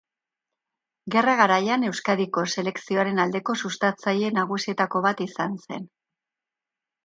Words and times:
Gerra 1.15 1.35
garaian, 1.41 1.85
Euskadiko 1.89 2.47
Selekzioaren 2.57 3.23
aldeko 3.27 3.57
sustatzaile 3.61 4.35
nagusietako 4.41 5.07
bat 5.09 5.25
izan 5.31 5.59
zen. 5.69 5.89